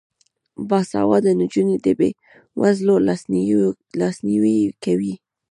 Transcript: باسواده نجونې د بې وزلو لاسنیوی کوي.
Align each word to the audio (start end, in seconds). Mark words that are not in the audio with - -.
باسواده 0.69 1.31
نجونې 1.41 1.75
د 1.85 1.87
بې 1.99 2.09
وزلو 2.61 2.95
لاسنیوی 3.97 4.57
کوي. 4.83 5.13